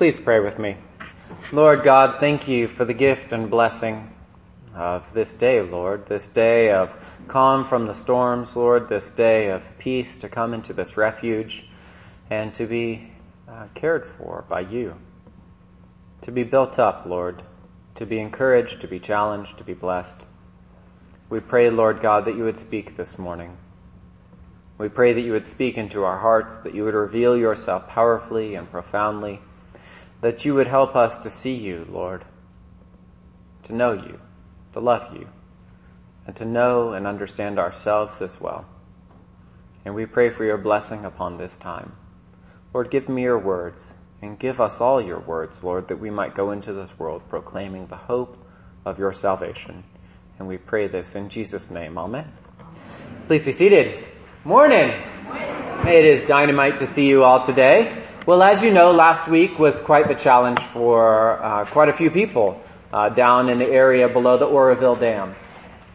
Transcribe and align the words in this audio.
Please 0.00 0.18
pray 0.18 0.40
with 0.40 0.58
me. 0.58 0.78
Lord 1.52 1.82
God, 1.82 2.20
thank 2.20 2.48
you 2.48 2.68
for 2.68 2.86
the 2.86 2.94
gift 2.94 3.34
and 3.34 3.50
blessing 3.50 4.10
of 4.74 5.12
this 5.12 5.34
day, 5.34 5.60
Lord, 5.60 6.06
this 6.06 6.30
day 6.30 6.70
of 6.70 6.90
calm 7.28 7.66
from 7.66 7.86
the 7.86 7.92
storms, 7.92 8.56
Lord, 8.56 8.88
this 8.88 9.10
day 9.10 9.50
of 9.50 9.76
peace 9.76 10.16
to 10.16 10.28
come 10.30 10.54
into 10.54 10.72
this 10.72 10.96
refuge 10.96 11.66
and 12.30 12.54
to 12.54 12.66
be 12.66 13.12
uh, 13.46 13.66
cared 13.74 14.06
for 14.06 14.46
by 14.48 14.60
you, 14.60 14.96
to 16.22 16.32
be 16.32 16.44
built 16.44 16.78
up, 16.78 17.04
Lord, 17.04 17.42
to 17.96 18.06
be 18.06 18.20
encouraged, 18.20 18.80
to 18.80 18.88
be 18.88 19.00
challenged, 19.00 19.58
to 19.58 19.64
be 19.64 19.74
blessed. 19.74 20.24
We 21.28 21.40
pray, 21.40 21.68
Lord 21.68 22.00
God, 22.00 22.24
that 22.24 22.36
you 22.36 22.44
would 22.44 22.56
speak 22.56 22.96
this 22.96 23.18
morning. 23.18 23.54
We 24.78 24.88
pray 24.88 25.12
that 25.12 25.20
you 25.20 25.32
would 25.32 25.44
speak 25.44 25.76
into 25.76 26.04
our 26.04 26.20
hearts, 26.20 26.56
that 26.60 26.74
you 26.74 26.84
would 26.84 26.94
reveal 26.94 27.36
yourself 27.36 27.86
powerfully 27.86 28.54
and 28.54 28.70
profoundly, 28.70 29.42
that 30.20 30.44
you 30.44 30.54
would 30.54 30.68
help 30.68 30.94
us 30.94 31.18
to 31.18 31.30
see 31.30 31.54
you, 31.54 31.86
Lord, 31.90 32.24
to 33.64 33.74
know 33.74 33.92
you, 33.92 34.20
to 34.72 34.80
love 34.80 35.14
you, 35.14 35.28
and 36.26 36.36
to 36.36 36.44
know 36.44 36.92
and 36.92 37.06
understand 37.06 37.58
ourselves 37.58 38.20
as 38.20 38.40
well. 38.40 38.66
And 39.84 39.94
we 39.94 40.06
pray 40.06 40.30
for 40.30 40.44
your 40.44 40.58
blessing 40.58 41.04
upon 41.04 41.36
this 41.36 41.56
time. 41.56 41.96
Lord, 42.74 42.90
give 42.90 43.08
me 43.08 43.22
your 43.22 43.38
words 43.38 43.94
and 44.22 44.38
give 44.38 44.60
us 44.60 44.80
all 44.80 45.00
your 45.00 45.18
words, 45.18 45.64
Lord, 45.64 45.88
that 45.88 45.98
we 45.98 46.10
might 46.10 46.34
go 46.34 46.50
into 46.50 46.72
this 46.72 46.90
world 46.98 47.22
proclaiming 47.28 47.86
the 47.86 47.96
hope 47.96 48.36
of 48.84 48.98
your 48.98 49.12
salvation. 49.12 49.84
And 50.38 50.46
we 50.46 50.58
pray 50.58 50.86
this 50.86 51.14
in 51.14 51.28
Jesus' 51.28 51.70
name. 51.70 51.96
Amen. 51.98 52.30
Please 53.26 53.44
be 53.44 53.52
seated. 53.52 54.04
Morning. 54.44 54.90
It 55.86 56.04
is 56.04 56.22
dynamite 56.22 56.78
to 56.78 56.86
see 56.86 57.06
you 57.06 57.24
all 57.24 57.42
today. 57.42 58.04
Well, 58.30 58.44
as 58.44 58.62
you 58.62 58.70
know, 58.70 58.92
last 58.92 59.26
week 59.26 59.58
was 59.58 59.80
quite 59.80 60.06
the 60.06 60.14
challenge 60.14 60.60
for 60.72 61.42
uh, 61.42 61.64
quite 61.64 61.88
a 61.88 61.92
few 61.92 62.12
people 62.12 62.62
uh, 62.92 63.08
down 63.08 63.48
in 63.48 63.58
the 63.58 63.68
area 63.68 64.08
below 64.08 64.38
the 64.38 64.44
Oroville 64.44 64.94
Dam. 64.94 65.34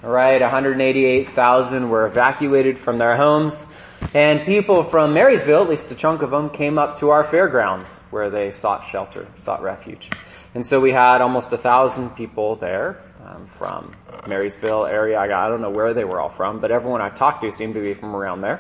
All 0.03 0.09
right, 0.09 0.41
188,000 0.41 1.89
were 1.89 2.06
evacuated 2.06 2.78
from 2.78 2.97
their 2.97 3.16
homes. 3.16 3.66
And 4.13 4.41
people 4.41 4.83
from 4.83 5.13
Marysville, 5.13 5.61
at 5.61 5.69
least 5.69 5.89
a 5.91 5.95
chunk 5.95 6.23
of 6.23 6.31
them, 6.31 6.50
came 6.50 6.78
up 6.78 7.00
to 7.00 7.11
our 7.11 7.23
fairgrounds 7.23 8.02
where 8.09 8.30
they 8.30 8.52
sought 8.52 8.86
shelter, 8.86 9.30
sought 9.38 9.63
refuge. 9.63 10.09
And 10.56 10.67
so 10.67 10.81
we 10.81 10.91
had 10.91 11.22
almost 11.22 11.53
a 11.53 11.58
thousand 11.58 12.17
people 12.17 12.58
there 12.58 13.02
um, 13.25 13.47
from 13.47 13.95
Marysville 14.28 14.86
area. 14.86 15.17
I, 15.17 15.47
don't 15.47 15.61
know 15.61 15.69
where 15.69 15.94
they 15.94 16.03
were 16.03 16.19
all 16.19 16.28
from, 16.28 16.59
but 16.59 16.69
everyone 16.69 17.00
I 17.00 17.11
talked 17.11 17.44
to 17.44 17.53
seemed 17.53 17.75
to 17.75 17.81
be 17.81 17.94
from 17.94 18.13
around 18.13 18.41
there. 18.41 18.59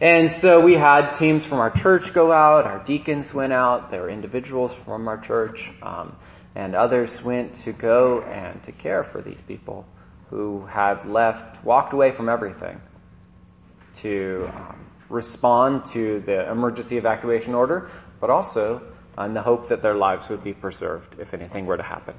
And 0.00 0.30
so 0.30 0.60
we 0.60 0.74
had 0.74 1.12
teams 1.12 1.46
from 1.46 1.58
our 1.58 1.70
church 1.70 2.12
go 2.12 2.30
out. 2.30 2.66
Our 2.66 2.84
deacons 2.84 3.32
went 3.32 3.54
out. 3.54 3.90
There 3.90 4.02
were 4.02 4.10
individuals 4.10 4.74
from 4.74 5.08
our 5.08 5.16
church, 5.16 5.70
um, 5.82 6.14
and 6.54 6.74
others 6.74 7.22
went 7.22 7.54
to 7.64 7.72
go 7.72 8.20
and 8.22 8.62
to 8.64 8.72
care 8.72 9.02
for 9.02 9.22
these 9.22 9.40
people 9.40 9.86
who 10.28 10.66
had 10.66 11.06
left, 11.06 11.64
walked 11.64 11.94
away 11.94 12.10
from 12.10 12.28
everything 12.28 12.78
to 13.94 14.50
um, 14.54 14.84
respond 15.08 15.86
to 15.86 16.20
the 16.20 16.50
emergency 16.50 16.98
evacuation 16.98 17.54
order, 17.54 17.90
but 18.20 18.28
also 18.28 18.82
in 19.18 19.32
the 19.32 19.42
hope 19.42 19.68
that 19.68 19.80
their 19.80 19.94
lives 19.94 20.28
would 20.28 20.44
be 20.44 20.52
preserved 20.52 21.18
if 21.18 21.32
anything 21.32 21.64
were 21.64 21.78
to 21.78 21.82
happen. 21.82 22.14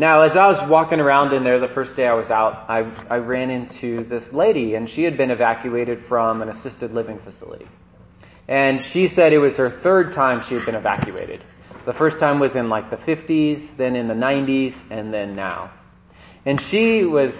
Now, 0.00 0.22
as 0.22 0.34
I 0.34 0.46
was 0.46 0.58
walking 0.66 0.98
around 0.98 1.34
in 1.34 1.44
there 1.44 1.58
the 1.58 1.68
first 1.68 1.94
day 1.94 2.06
I 2.06 2.14
was 2.14 2.30
out, 2.30 2.64
I, 2.70 2.90
I 3.10 3.18
ran 3.18 3.50
into 3.50 4.02
this 4.02 4.32
lady, 4.32 4.74
and 4.74 4.88
she 4.88 5.02
had 5.02 5.18
been 5.18 5.30
evacuated 5.30 6.00
from 6.00 6.40
an 6.40 6.48
assisted 6.48 6.94
living 6.94 7.18
facility. 7.18 7.68
And 8.48 8.82
she 8.82 9.08
said 9.08 9.34
it 9.34 9.40
was 9.40 9.58
her 9.58 9.68
third 9.68 10.14
time 10.14 10.40
she 10.40 10.54
had 10.54 10.64
been 10.64 10.74
evacuated. 10.74 11.44
The 11.84 11.92
first 11.92 12.18
time 12.18 12.38
was 12.38 12.56
in 12.56 12.70
like 12.70 12.88
the 12.88 12.96
50s, 12.96 13.76
then 13.76 13.94
in 13.94 14.08
the 14.08 14.14
90s, 14.14 14.80
and 14.88 15.12
then 15.12 15.36
now. 15.36 15.70
And 16.46 16.58
she 16.58 17.04
was 17.04 17.38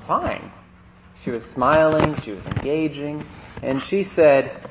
fine. 0.00 0.52
She 1.22 1.30
was 1.30 1.42
smiling, 1.42 2.20
she 2.20 2.32
was 2.32 2.44
engaging, 2.44 3.24
and 3.62 3.82
she 3.82 4.02
said, 4.02 4.68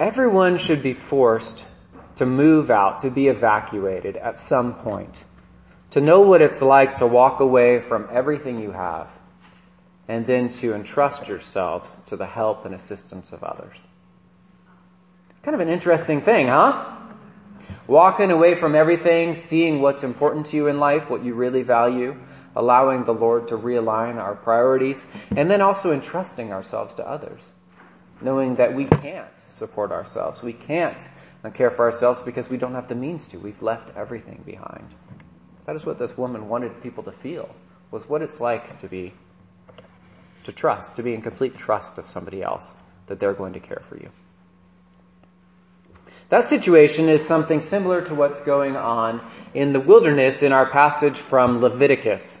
everyone 0.00 0.58
should 0.58 0.82
be 0.82 0.94
forced 0.94 1.64
to 2.16 2.26
move 2.26 2.72
out, 2.72 2.98
to 3.02 3.10
be 3.12 3.28
evacuated 3.28 4.16
at 4.16 4.40
some 4.40 4.74
point. 4.74 5.22
To 5.92 6.00
know 6.00 6.22
what 6.22 6.40
it's 6.40 6.62
like 6.62 6.96
to 6.96 7.06
walk 7.06 7.40
away 7.40 7.78
from 7.80 8.08
everything 8.10 8.60
you 8.60 8.70
have 8.70 9.08
and 10.08 10.26
then 10.26 10.50
to 10.50 10.74
entrust 10.74 11.28
yourselves 11.28 11.94
to 12.06 12.16
the 12.16 12.24
help 12.26 12.64
and 12.64 12.74
assistance 12.74 13.30
of 13.30 13.44
others. 13.44 13.76
Kind 15.42 15.54
of 15.54 15.60
an 15.60 15.68
interesting 15.68 16.22
thing, 16.22 16.48
huh? 16.48 16.96
Walking 17.86 18.30
away 18.30 18.54
from 18.54 18.74
everything, 18.74 19.36
seeing 19.36 19.82
what's 19.82 20.02
important 20.02 20.46
to 20.46 20.56
you 20.56 20.66
in 20.66 20.80
life, 20.80 21.10
what 21.10 21.22
you 21.22 21.34
really 21.34 21.62
value, 21.62 22.16
allowing 22.56 23.04
the 23.04 23.12
Lord 23.12 23.48
to 23.48 23.58
realign 23.58 24.16
our 24.16 24.34
priorities, 24.34 25.06
and 25.36 25.50
then 25.50 25.60
also 25.60 25.92
entrusting 25.92 26.52
ourselves 26.52 26.94
to 26.94 27.06
others. 27.06 27.40
Knowing 28.22 28.54
that 28.56 28.74
we 28.74 28.86
can't 28.86 29.28
support 29.50 29.92
ourselves. 29.92 30.42
We 30.42 30.54
can't 30.54 31.06
care 31.52 31.70
for 31.70 31.84
ourselves 31.84 32.22
because 32.22 32.48
we 32.48 32.56
don't 32.56 32.74
have 32.74 32.88
the 32.88 32.94
means 32.94 33.28
to. 33.28 33.38
We've 33.38 33.60
left 33.60 33.94
everything 33.94 34.42
behind. 34.46 34.86
That 35.66 35.76
is 35.76 35.86
what 35.86 35.98
this 35.98 36.16
woman 36.16 36.48
wanted 36.48 36.82
people 36.82 37.04
to 37.04 37.12
feel, 37.12 37.54
was 37.90 38.08
what 38.08 38.22
it's 38.22 38.40
like 38.40 38.78
to 38.80 38.88
be, 38.88 39.12
to 40.44 40.52
trust, 40.52 40.96
to 40.96 41.02
be 41.02 41.14
in 41.14 41.22
complete 41.22 41.56
trust 41.56 41.98
of 41.98 42.08
somebody 42.08 42.42
else, 42.42 42.74
that 43.06 43.20
they're 43.20 43.34
going 43.34 43.52
to 43.52 43.60
care 43.60 43.82
for 43.88 43.96
you. 43.96 44.10
That 46.30 46.46
situation 46.46 47.10
is 47.10 47.26
something 47.26 47.60
similar 47.60 48.00
to 48.06 48.14
what's 48.14 48.40
going 48.40 48.74
on 48.74 49.20
in 49.52 49.72
the 49.72 49.80
wilderness 49.80 50.42
in 50.42 50.52
our 50.52 50.64
passage 50.64 51.18
from 51.18 51.60
Leviticus. 51.60 52.40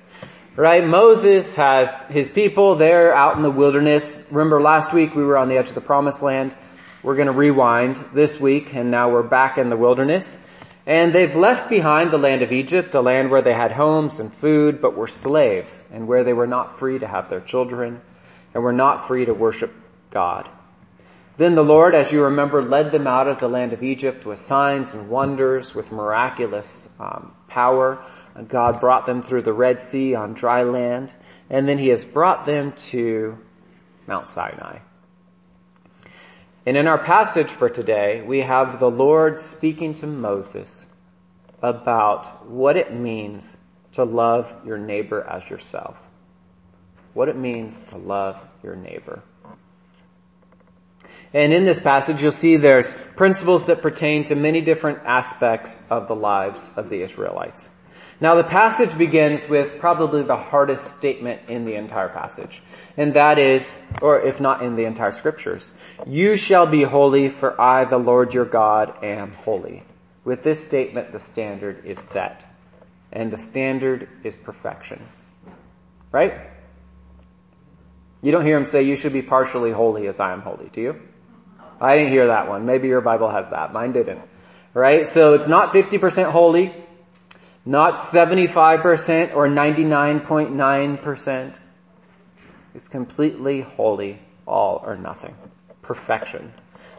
Right? 0.56 0.86
Moses 0.86 1.54
has 1.56 2.02
his 2.10 2.28
people 2.28 2.74
there 2.74 3.14
out 3.14 3.36
in 3.36 3.42
the 3.42 3.50
wilderness. 3.50 4.22
Remember 4.30 4.60
last 4.60 4.92
week 4.92 5.14
we 5.14 5.22
were 5.22 5.36
on 5.36 5.48
the 5.48 5.56
edge 5.56 5.68
of 5.68 5.74
the 5.74 5.80
promised 5.80 6.22
land. 6.22 6.54
We're 7.02 7.16
to 7.26 7.32
rewind 7.32 8.02
this 8.14 8.40
week 8.40 8.74
and 8.74 8.90
now 8.90 9.10
we're 9.10 9.22
back 9.22 9.58
in 9.58 9.68
the 9.68 9.76
wilderness. 9.76 10.38
And 10.86 11.12
they've 11.12 11.34
left 11.34 11.70
behind 11.70 12.10
the 12.10 12.18
land 12.18 12.42
of 12.42 12.50
Egypt, 12.50 12.94
a 12.94 13.00
land 13.00 13.30
where 13.30 13.42
they 13.42 13.54
had 13.54 13.72
homes 13.72 14.18
and 14.18 14.34
food, 14.34 14.80
but 14.80 14.96
were 14.96 15.06
slaves 15.06 15.84
and 15.92 16.08
where 16.08 16.24
they 16.24 16.32
were 16.32 16.46
not 16.46 16.78
free 16.78 16.98
to 16.98 17.06
have 17.06 17.28
their 17.28 17.40
children 17.40 18.00
and 18.52 18.62
were 18.62 18.72
not 18.72 19.06
free 19.06 19.24
to 19.24 19.32
worship 19.32 19.72
God. 20.10 20.48
Then 21.36 21.54
the 21.54 21.64
Lord, 21.64 21.94
as 21.94 22.12
you 22.12 22.24
remember, 22.24 22.62
led 22.62 22.92
them 22.92 23.06
out 23.06 23.26
of 23.26 23.38
the 23.38 23.48
land 23.48 23.72
of 23.72 23.82
Egypt 23.82 24.26
with 24.26 24.38
signs 24.38 24.92
and 24.92 25.08
wonders, 25.08 25.74
with 25.74 25.90
miraculous 25.90 26.88
um, 27.00 27.32
power. 27.48 28.04
God 28.48 28.80
brought 28.80 29.06
them 29.06 29.22
through 29.22 29.42
the 29.42 29.52
Red 29.52 29.80
Sea 29.80 30.14
on 30.14 30.34
dry 30.34 30.62
land, 30.62 31.14
and 31.48 31.66
then 31.66 31.78
He 31.78 31.88
has 31.88 32.04
brought 32.04 32.44
them 32.44 32.72
to 32.90 33.38
Mount 34.06 34.28
Sinai. 34.28 34.80
And 36.64 36.76
in 36.76 36.86
our 36.86 36.98
passage 36.98 37.50
for 37.50 37.68
today, 37.68 38.22
we 38.22 38.40
have 38.40 38.78
the 38.78 38.90
Lord 38.90 39.40
speaking 39.40 39.94
to 39.94 40.06
Moses 40.06 40.86
about 41.60 42.48
what 42.48 42.76
it 42.76 42.92
means 42.92 43.56
to 43.92 44.04
love 44.04 44.54
your 44.64 44.78
neighbor 44.78 45.22
as 45.22 45.48
yourself. 45.50 45.96
What 47.14 47.28
it 47.28 47.36
means 47.36 47.80
to 47.90 47.96
love 47.96 48.40
your 48.62 48.76
neighbor. 48.76 49.22
And 51.34 51.52
in 51.52 51.64
this 51.64 51.80
passage, 51.80 52.22
you'll 52.22 52.32
see 52.32 52.56
there's 52.56 52.94
principles 53.16 53.66
that 53.66 53.82
pertain 53.82 54.24
to 54.24 54.34
many 54.34 54.60
different 54.60 55.00
aspects 55.04 55.80
of 55.90 56.06
the 56.06 56.14
lives 56.14 56.70
of 56.76 56.88
the 56.88 57.02
Israelites. 57.02 57.70
Now 58.22 58.36
the 58.36 58.44
passage 58.44 58.96
begins 58.96 59.48
with 59.48 59.80
probably 59.80 60.22
the 60.22 60.36
hardest 60.36 60.92
statement 60.92 61.40
in 61.48 61.64
the 61.64 61.74
entire 61.74 62.08
passage. 62.08 62.62
And 62.96 63.14
that 63.14 63.36
is, 63.36 63.80
or 64.00 64.20
if 64.20 64.40
not 64.40 64.62
in 64.62 64.76
the 64.76 64.84
entire 64.84 65.10
scriptures, 65.10 65.72
you 66.06 66.36
shall 66.36 66.68
be 66.68 66.84
holy 66.84 67.30
for 67.30 67.60
I, 67.60 67.84
the 67.84 67.98
Lord 67.98 68.32
your 68.32 68.44
God, 68.44 69.02
am 69.02 69.32
holy. 69.32 69.82
With 70.24 70.44
this 70.44 70.62
statement, 70.62 71.10
the 71.10 71.18
standard 71.18 71.84
is 71.84 71.98
set. 71.98 72.46
And 73.10 73.32
the 73.32 73.38
standard 73.38 74.08
is 74.22 74.36
perfection. 74.36 75.02
Right? 76.12 76.48
You 78.22 78.30
don't 78.30 78.46
hear 78.46 78.56
him 78.56 78.66
say, 78.66 78.84
you 78.84 78.94
should 78.94 79.12
be 79.12 79.22
partially 79.22 79.72
holy 79.72 80.06
as 80.06 80.20
I 80.20 80.32
am 80.32 80.42
holy, 80.42 80.68
do 80.72 80.80
you? 80.80 81.02
I 81.80 81.98
didn't 81.98 82.12
hear 82.12 82.28
that 82.28 82.48
one. 82.48 82.66
Maybe 82.66 82.86
your 82.86 83.00
Bible 83.00 83.32
has 83.32 83.50
that. 83.50 83.72
Mine 83.72 83.90
didn't. 83.90 84.20
Right? 84.74 85.08
So 85.08 85.34
it's 85.34 85.48
not 85.48 85.72
50% 85.72 86.30
holy, 86.30 86.72
not 87.64 87.94
75% 87.94 89.34
or 89.34 89.48
99.9%. 89.48 91.58
It's 92.74 92.88
completely 92.88 93.60
holy, 93.60 94.18
all 94.46 94.82
or 94.84 94.96
nothing. 94.96 95.36
Perfection. 95.82 96.52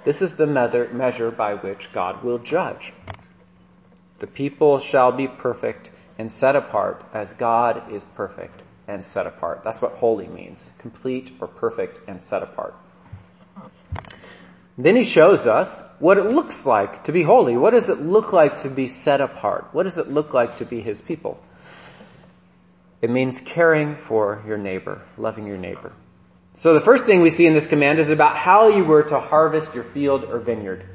This 0.06 0.22
is 0.22 0.36
the 0.36 0.48
measure 0.48 1.32
by 1.32 1.56
which 1.56 1.92
God 1.94 2.24
will 2.24 2.40
judge. 2.40 2.94
The 4.20 4.28
people 4.28 4.80
shall 4.80 5.12
be 5.12 5.28
perfect 5.28 5.92
and 6.18 6.32
set 6.32 6.56
apart 6.56 7.04
as 7.14 7.34
God 7.34 7.92
is 7.92 8.04
perfect 8.16 8.62
and 8.88 9.04
set 9.04 9.26
apart. 9.26 9.62
That's 9.64 9.82
what 9.82 9.94
holy 9.94 10.28
means. 10.28 10.70
Complete 10.78 11.32
or 11.40 11.48
perfect 11.48 12.08
and 12.08 12.22
set 12.22 12.44
apart. 12.44 12.76
Then 14.78 14.96
he 14.96 15.04
shows 15.04 15.46
us 15.46 15.84
what 16.00 16.18
it 16.18 16.26
looks 16.26 16.66
like 16.66 17.04
to 17.04 17.12
be 17.12 17.22
holy. 17.22 17.56
What 17.58 17.72
does 17.72 17.90
it 17.90 18.02
look 18.02 18.34
like 18.34 18.60
to 18.60 18.70
be 18.70 18.88
set 18.88 19.22
apart? 19.22 19.68
What 19.72 19.84
does 19.84 19.98
it 19.98 20.08
look 20.08 20.34
like 20.34 20.58
to 20.58 20.66
be 20.66 20.82
his 20.82 21.02
people? 21.02 21.40
It 23.02 23.10
means 23.10 23.40
caring 23.42 23.98
for 23.98 24.44
your 24.48 24.58
neighbor, 24.58 25.02
loving 25.18 25.46
your 25.46 25.58
neighbor. 25.58 25.94
So 26.56 26.74
the 26.74 26.82
first 26.82 27.06
thing 27.06 27.22
we 27.22 27.30
see 27.30 27.46
in 27.46 27.54
this 27.54 27.68
command 27.68 28.00
is 28.00 28.10
about 28.10 28.38
how 28.38 28.70
you 28.70 28.84
were 28.84 29.04
to 29.04 29.20
harvest 29.20 29.76
your 29.76 29.84
field 29.84 30.24
or 30.24 30.40
vineyard. 30.40 30.86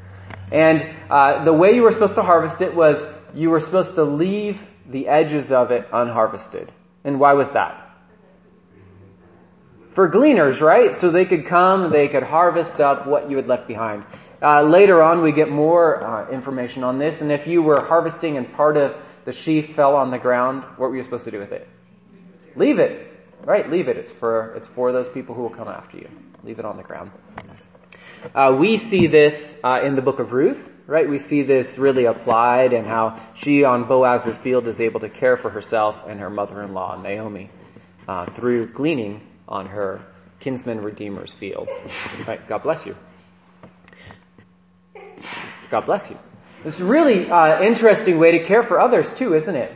And 0.51 0.89
uh, 1.11 1.45
the 1.45 1.53
way 1.53 1.75
you 1.75 1.83
were 1.83 1.93
supposed 1.93 2.15
to 2.15 2.23
harvest 2.23 2.61
it 2.61 2.75
was 2.75 3.05
you 3.35 3.51
were 3.51 3.61
supposed 3.61 3.95
to 3.95 4.05
leave 4.05 4.65
the 4.89 5.09
edges 5.09 5.53
of 5.53 5.71
it 5.71 5.87
unharvested. 5.93 6.73
And 7.05 7.21
why 7.21 7.35
was 7.35 7.53
that? 7.53 7.88
For 9.99 10.09
gleaners, 10.09 10.61
right? 10.61 10.95
So 10.95 11.11
they 11.11 11.25
could 11.25 11.47
come, 11.47 11.91
they 11.91 12.07
could 12.07 12.23
harvest 12.23 12.81
up 12.81 13.09
what 13.09 13.29
you 13.29 13.37
had 13.37 13.49
left 13.49 13.67
behind. 13.67 14.05
Uh, 14.41 14.63
later 14.63 15.03
on, 15.03 15.23
we 15.23 15.33
get 15.33 15.51
more 15.51 16.01
uh, 16.01 16.31
information 16.31 16.85
on 16.85 16.99
this, 16.99 17.21
and 17.21 17.33
if 17.33 17.49
you 17.49 17.63
were 17.63 17.81
harvesting 17.81 18.37
and 18.37 18.53
part 18.55 18.77
of 18.77 18.97
the 19.25 19.33
sheaf 19.33 19.75
fell 19.75 19.97
on 19.97 20.13
the 20.13 20.19
ground, 20.21 20.63
what 20.77 20.91
were 20.91 20.97
you 20.97 21.03
supposed 21.03 21.25
to 21.25 21.33
do 21.33 21.41
with 21.41 21.51
it? 21.51 21.67
Leave 22.55 22.79
it, 22.79 23.13
right? 23.43 23.69
Leave 23.69 23.89
it. 23.89 23.97
It's 23.97 24.13
for 24.13 24.55
it's 24.55 24.69
for 24.69 24.93
those 24.93 25.09
people 25.09 25.35
who 25.35 25.43
will 25.43 25.51
come 25.51 25.67
after 25.67 25.97
you. 25.97 26.09
Leave 26.45 26.61
it 26.61 26.65
on 26.65 26.77
the 26.77 26.85
ground. 26.85 27.11
Uh, 28.33 28.55
we 28.57 28.79
see 28.79 29.09
this 29.09 29.59
uh, 29.65 29.81
in 29.83 29.97
the 29.97 30.03
book 30.03 30.21
of 30.21 30.33
Ruth, 30.33 30.65
right? 30.87 31.09
We 31.09 31.19
see 31.19 31.43
this 31.43 31.77
really 31.77 32.05
applied 32.05 32.73
and 32.73 32.87
how 32.87 33.21
she 33.35 33.65
on 33.65 33.89
Boaz's 33.89 34.39
field 34.39 34.69
is 34.69 34.79
able 34.79 35.01
to 35.01 35.09
care 35.09 35.37
for 35.37 35.51
herself 35.51 36.05
and 36.07 36.21
her 36.21 36.31
mother-in-law 36.31 37.03
Naomi 37.03 37.51
uh, 38.07 38.27
through 38.27 38.69
gleaning 38.69 39.25
on 39.49 39.67
her 39.67 40.01
kinsman 40.41 40.83
redeemer's 40.83 41.33
fields. 41.33 41.73
Right? 42.27 42.47
God 42.47 42.63
bless 42.63 42.87
you. 42.87 42.97
God 45.71 45.87
bless 45.87 46.11
you. 46.11 46.19
It's 46.65 46.81
a 46.81 46.85
really 46.85 47.31
uh, 47.31 47.63
interesting 47.63 48.19
way 48.19 48.33
to 48.39 48.45
care 48.45 48.63
for 48.63 48.81
others 48.81 49.13
too, 49.15 49.35
isn't 49.35 49.57
it? 49.57 49.73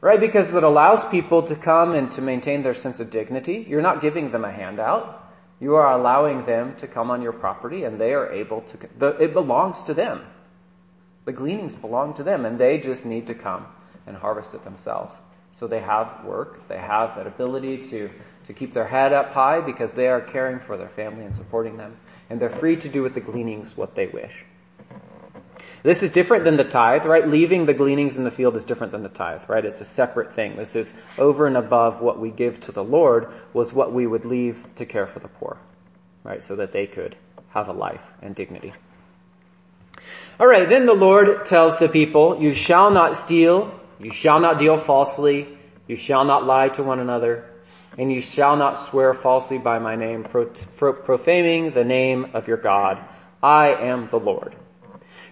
Right? 0.00 0.20
Because 0.20 0.54
it 0.54 0.62
allows 0.62 1.04
people 1.06 1.42
to 1.44 1.56
come 1.56 1.94
and 1.94 2.12
to 2.12 2.22
maintain 2.22 2.62
their 2.62 2.74
sense 2.74 3.00
of 3.00 3.10
dignity. 3.10 3.64
You're 3.68 3.82
not 3.82 4.02
giving 4.02 4.30
them 4.30 4.44
a 4.44 4.52
handout. 4.52 5.24
You 5.60 5.74
are 5.76 5.98
allowing 5.98 6.44
them 6.44 6.76
to 6.76 6.86
come 6.86 7.10
on 7.10 7.22
your 7.22 7.32
property 7.32 7.84
and 7.84 7.98
they 7.98 8.12
are 8.12 8.30
able 8.30 8.60
to, 8.62 8.78
the, 8.98 9.08
it 9.22 9.32
belongs 9.32 9.82
to 9.84 9.94
them. 9.94 10.22
The 11.24 11.32
gleanings 11.32 11.74
belong 11.74 12.14
to 12.14 12.22
them 12.22 12.44
and 12.44 12.58
they 12.58 12.78
just 12.78 13.06
need 13.06 13.26
to 13.28 13.34
come 13.34 13.66
and 14.06 14.16
harvest 14.16 14.54
it 14.54 14.64
themselves. 14.64 15.14
So 15.56 15.66
they 15.66 15.80
have 15.80 16.22
work, 16.24 16.68
they 16.68 16.76
have 16.76 17.16
that 17.16 17.26
ability 17.26 17.78
to, 17.84 18.10
to 18.46 18.52
keep 18.52 18.74
their 18.74 18.86
head 18.86 19.14
up 19.14 19.32
high 19.32 19.62
because 19.62 19.94
they 19.94 20.08
are 20.08 20.20
caring 20.20 20.60
for 20.60 20.76
their 20.76 20.90
family 20.90 21.24
and 21.24 21.34
supporting 21.34 21.78
them. 21.78 21.96
And 22.28 22.38
they're 22.38 22.50
free 22.50 22.76
to 22.76 22.88
do 22.90 23.02
with 23.02 23.14
the 23.14 23.20
gleanings 23.20 23.74
what 23.74 23.94
they 23.94 24.06
wish. 24.06 24.44
This 25.82 26.02
is 26.02 26.10
different 26.10 26.44
than 26.44 26.58
the 26.58 26.64
tithe, 26.64 27.06
right? 27.06 27.26
Leaving 27.26 27.64
the 27.64 27.72
gleanings 27.72 28.18
in 28.18 28.24
the 28.24 28.30
field 28.30 28.56
is 28.56 28.66
different 28.66 28.92
than 28.92 29.02
the 29.02 29.08
tithe, 29.08 29.48
right? 29.48 29.64
It's 29.64 29.80
a 29.80 29.86
separate 29.86 30.34
thing. 30.34 30.56
This 30.56 30.76
is 30.76 30.92
over 31.16 31.46
and 31.46 31.56
above 31.56 32.02
what 32.02 32.18
we 32.18 32.30
give 32.30 32.60
to 32.62 32.72
the 32.72 32.84
Lord 32.84 33.32
was 33.54 33.72
what 33.72 33.92
we 33.94 34.06
would 34.06 34.26
leave 34.26 34.62
to 34.74 34.84
care 34.84 35.06
for 35.06 35.20
the 35.20 35.28
poor, 35.28 35.56
right? 36.22 36.42
So 36.42 36.56
that 36.56 36.72
they 36.72 36.86
could 36.86 37.16
have 37.50 37.68
a 37.68 37.72
life 37.72 38.02
and 38.20 38.34
dignity. 38.34 38.74
Alright, 40.38 40.68
then 40.68 40.84
the 40.84 40.92
Lord 40.92 41.46
tells 41.46 41.78
the 41.78 41.88
people, 41.88 42.42
you 42.42 42.52
shall 42.52 42.90
not 42.90 43.16
steal, 43.16 43.80
you 44.00 44.10
shall 44.10 44.40
not 44.40 44.58
deal 44.58 44.76
falsely. 44.76 45.48
You 45.86 45.96
shall 45.96 46.24
not 46.24 46.44
lie 46.44 46.68
to 46.70 46.82
one 46.82 47.00
another. 47.00 47.50
And 47.98 48.12
you 48.12 48.20
shall 48.20 48.56
not 48.56 48.78
swear 48.78 49.14
falsely 49.14 49.58
by 49.58 49.78
my 49.78 49.96
name, 49.96 50.24
profaning 50.24 51.70
the 51.70 51.84
name 51.84 52.30
of 52.34 52.46
your 52.46 52.58
God. 52.58 53.02
I 53.42 53.68
am 53.74 54.08
the 54.08 54.18
Lord. 54.18 54.54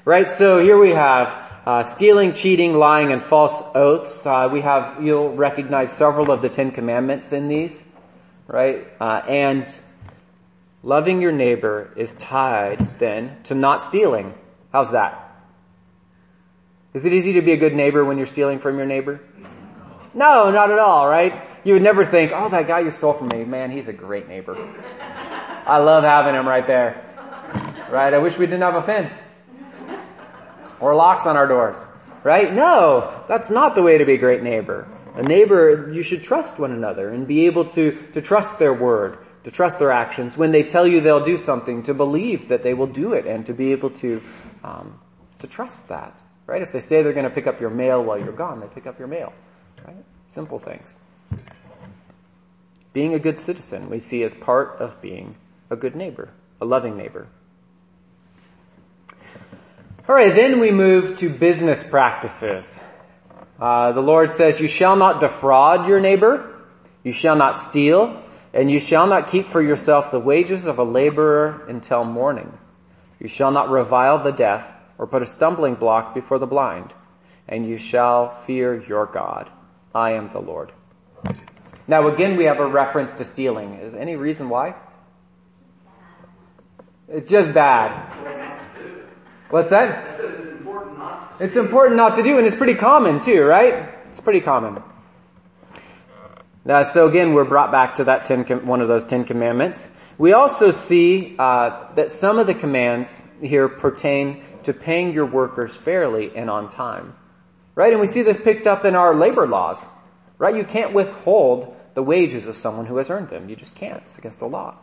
Right, 0.06 0.28
so 0.28 0.62
here 0.62 0.78
we 0.78 0.90
have 0.90 1.28
uh, 1.66 1.82
stealing, 1.82 2.34
cheating, 2.34 2.74
lying, 2.74 3.10
and 3.12 3.22
false 3.22 3.62
oaths. 3.74 4.26
Uh, 4.26 4.50
we 4.52 4.60
have, 4.60 5.02
you'll 5.02 5.34
recognize 5.34 5.92
several 5.92 6.30
of 6.30 6.42
the 6.42 6.50
Ten 6.50 6.72
Commandments 6.72 7.32
in 7.32 7.48
these, 7.48 7.84
right? 8.46 8.86
Uh, 9.00 9.22
and 9.26 9.78
loving 10.82 11.22
your 11.22 11.32
neighbor 11.32 11.90
is 11.96 12.14
tied 12.14 12.98
then 12.98 13.38
to 13.44 13.54
not 13.54 13.82
stealing. 13.82 14.34
How's 14.72 14.90
that? 14.90 15.23
Is 16.94 17.04
it 17.04 17.12
easy 17.12 17.32
to 17.32 17.42
be 17.42 17.50
a 17.50 17.56
good 17.56 17.74
neighbor 17.74 18.04
when 18.04 18.18
you're 18.18 18.26
stealing 18.28 18.60
from 18.60 18.76
your 18.76 18.86
neighbor? 18.86 19.20
No, 20.14 20.52
not 20.52 20.70
at 20.70 20.78
all, 20.78 21.08
right? 21.08 21.48
You 21.64 21.72
would 21.74 21.82
never 21.82 22.04
think, 22.04 22.30
oh, 22.32 22.48
that 22.50 22.68
guy 22.68 22.80
you 22.80 22.92
stole 22.92 23.14
from 23.14 23.28
me, 23.28 23.44
man, 23.44 23.72
he's 23.72 23.88
a 23.88 23.92
great 23.92 24.28
neighbor. 24.28 24.56
I 25.66 25.78
love 25.78 26.04
having 26.04 26.36
him 26.36 26.46
right 26.46 26.64
there. 26.64 27.04
Right? 27.90 28.14
I 28.14 28.18
wish 28.18 28.38
we 28.38 28.46
didn't 28.46 28.62
have 28.62 28.76
a 28.76 28.82
fence. 28.82 29.12
Or 30.78 30.94
locks 30.94 31.26
on 31.26 31.36
our 31.36 31.48
doors. 31.48 31.78
Right? 32.22 32.52
No, 32.52 33.24
that's 33.28 33.50
not 33.50 33.74
the 33.74 33.82
way 33.82 33.98
to 33.98 34.04
be 34.04 34.14
a 34.14 34.18
great 34.18 34.44
neighbor. 34.44 34.86
A 35.16 35.22
neighbor, 35.22 35.90
you 35.92 36.04
should 36.04 36.22
trust 36.22 36.60
one 36.60 36.70
another 36.70 37.08
and 37.08 37.26
be 37.26 37.46
able 37.46 37.64
to, 37.70 37.98
to 38.12 38.22
trust 38.22 38.60
their 38.60 38.72
word, 38.72 39.18
to 39.42 39.50
trust 39.50 39.80
their 39.80 39.90
actions. 39.90 40.36
When 40.36 40.52
they 40.52 40.62
tell 40.62 40.86
you 40.86 41.00
they'll 41.00 41.24
do 41.24 41.38
something, 41.38 41.82
to 41.84 41.94
believe 41.94 42.48
that 42.48 42.62
they 42.62 42.74
will 42.74 42.86
do 42.86 43.14
it 43.14 43.26
and 43.26 43.44
to 43.46 43.52
be 43.52 43.72
able 43.72 43.90
to, 43.90 44.22
um, 44.62 45.00
to 45.40 45.48
trust 45.48 45.88
that. 45.88 46.20
Right? 46.46 46.62
If 46.62 46.72
they 46.72 46.80
say 46.80 47.02
they're 47.02 47.12
going 47.12 47.24
to 47.24 47.30
pick 47.30 47.46
up 47.46 47.60
your 47.60 47.70
mail 47.70 48.02
while 48.02 48.18
you're 48.18 48.32
gone, 48.32 48.60
they 48.60 48.66
pick 48.66 48.86
up 48.86 48.98
your 48.98 49.08
mail. 49.08 49.32
Right? 49.86 49.96
Simple 50.28 50.58
things. 50.58 50.94
Being 52.92 53.14
a 53.14 53.18
good 53.18 53.38
citizen 53.38 53.90
we 53.90 54.00
see 54.00 54.22
as 54.22 54.34
part 54.34 54.76
of 54.78 55.00
being 55.00 55.36
a 55.70 55.76
good 55.76 55.96
neighbor, 55.96 56.30
a 56.60 56.64
loving 56.64 56.96
neighbor. 56.96 57.26
Alright, 60.08 60.34
then 60.34 60.60
we 60.60 60.70
move 60.70 61.18
to 61.18 61.30
business 61.30 61.82
practices. 61.82 62.82
Uh, 63.58 63.92
the 63.92 64.02
Lord 64.02 64.32
says, 64.32 64.60
you 64.60 64.68
shall 64.68 64.96
not 64.96 65.20
defraud 65.20 65.88
your 65.88 65.98
neighbor, 65.98 66.54
you 67.02 67.12
shall 67.12 67.36
not 67.36 67.58
steal, 67.58 68.22
and 68.52 68.70
you 68.70 68.80
shall 68.80 69.06
not 69.06 69.28
keep 69.28 69.46
for 69.46 69.62
yourself 69.62 70.10
the 70.10 70.20
wages 70.20 70.66
of 70.66 70.78
a 70.78 70.84
laborer 70.84 71.66
until 71.68 72.04
morning. 72.04 72.52
You 73.18 73.28
shall 73.28 73.50
not 73.50 73.70
revile 73.70 74.22
the 74.22 74.32
deaf, 74.32 74.72
or 74.98 75.06
put 75.06 75.22
a 75.22 75.26
stumbling 75.26 75.74
block 75.74 76.14
before 76.14 76.38
the 76.38 76.46
blind, 76.46 76.94
and 77.48 77.66
you 77.66 77.78
shall 77.78 78.28
fear 78.28 78.80
your 78.80 79.06
God. 79.06 79.50
I 79.94 80.12
am 80.12 80.30
the 80.30 80.40
Lord. 80.40 80.72
Now 81.86 82.08
again 82.08 82.36
we 82.36 82.44
have 82.44 82.60
a 82.60 82.66
reference 82.66 83.14
to 83.16 83.24
stealing. 83.24 83.74
Is 83.74 83.94
any 83.94 84.16
reason 84.16 84.48
why? 84.48 84.74
It's 87.08 87.28
just 87.28 87.52
bad. 87.52 88.10
What's 89.50 89.70
that? 89.70 90.08
It's 90.10 90.20
important 90.48 90.98
not 90.98 91.36
It's 91.38 91.56
important 91.56 91.96
not 91.96 92.16
to 92.16 92.22
do, 92.22 92.38
and 92.38 92.46
it's 92.46 92.56
pretty 92.56 92.74
common 92.74 93.20
too, 93.20 93.42
right? 93.42 93.88
It's 94.06 94.20
pretty 94.20 94.40
common. 94.40 94.82
Now, 96.64 96.84
so 96.84 97.06
again, 97.06 97.34
we're 97.34 97.44
brought 97.44 97.70
back 97.70 97.96
to 97.96 98.04
that 98.04 98.24
ten, 98.24 98.44
one 98.66 98.80
of 98.80 98.88
those 98.88 99.04
Ten 99.04 99.24
Commandments. 99.24 99.90
We 100.16 100.32
also 100.32 100.70
see 100.70 101.34
uh, 101.38 101.92
that 101.94 102.10
some 102.10 102.38
of 102.38 102.46
the 102.46 102.54
commands 102.54 103.24
here 103.42 103.68
pertain 103.68 104.44
to 104.62 104.72
paying 104.72 105.12
your 105.12 105.26
workers 105.26 105.74
fairly 105.74 106.36
and 106.36 106.48
on 106.48 106.68
time. 106.68 107.14
Right? 107.74 107.92
And 107.92 108.00
we 108.00 108.06
see 108.06 108.22
this 108.22 108.36
picked 108.36 108.66
up 108.66 108.84
in 108.84 108.94
our 108.94 109.14
labor 109.14 109.46
laws. 109.46 109.84
Right? 110.38 110.54
You 110.54 110.64
can't 110.64 110.92
withhold 110.92 111.74
the 111.94 112.02
wages 112.02 112.46
of 112.46 112.56
someone 112.56 112.86
who 112.86 112.96
has 112.98 113.10
earned 113.10 113.28
them. 113.28 113.48
You 113.48 113.56
just 113.56 113.74
can't. 113.74 114.02
It's 114.06 114.18
against 114.18 114.38
the 114.38 114.46
law. 114.46 114.76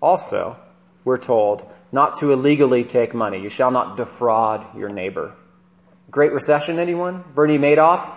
Also, 0.00 0.56
we're 1.04 1.18
told 1.18 1.64
not 1.90 2.16
to 2.16 2.32
illegally 2.32 2.84
take 2.84 3.14
money. 3.14 3.40
You 3.40 3.48
shall 3.48 3.70
not 3.70 3.96
defraud 3.96 4.76
your 4.76 4.88
neighbor. 4.88 5.34
Great 6.10 6.32
Recession, 6.32 6.78
anyone? 6.78 7.24
Bernie 7.34 7.58
Madoff? 7.58 8.12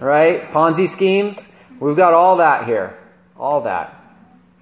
Right? 0.00 0.50
Ponzi 0.50 0.88
schemes? 0.88 1.48
We've 1.80 1.96
got 1.96 2.14
all 2.14 2.36
that 2.36 2.66
here. 2.66 2.98
All 3.38 3.62
that. 3.62 3.94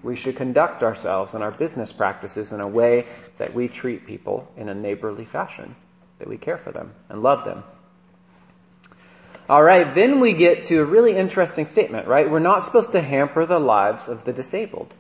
We 0.02 0.16
should 0.16 0.36
conduct 0.36 0.82
ourselves 0.82 1.34
and 1.34 1.42
our 1.42 1.50
business 1.50 1.92
practices 1.92 2.52
in 2.52 2.60
a 2.60 2.68
way 2.68 3.06
that 3.38 3.54
we 3.54 3.68
treat 3.68 4.06
people 4.06 4.50
in 4.56 4.68
a 4.68 4.74
neighborly 4.74 5.24
fashion, 5.24 5.74
that 6.18 6.28
we 6.28 6.36
care 6.36 6.58
for 6.58 6.72
them 6.72 6.92
and 7.08 7.22
love 7.22 7.44
them. 7.44 7.64
Alright, 9.48 9.94
then 9.94 10.20
we 10.20 10.32
get 10.32 10.64
to 10.66 10.80
a 10.80 10.84
really 10.84 11.16
interesting 11.16 11.66
statement, 11.66 12.08
right? 12.08 12.30
We're 12.30 12.38
not 12.40 12.64
supposed 12.64 12.92
to 12.92 13.00
hamper 13.00 13.46
the 13.46 13.60
lives 13.60 14.08
of 14.08 14.24
the 14.24 14.32
disabled. 14.32 14.94